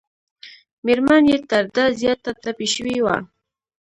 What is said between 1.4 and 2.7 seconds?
تر ده زیاته ټپي